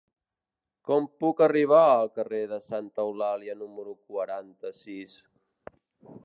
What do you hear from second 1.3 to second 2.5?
arribar al carrer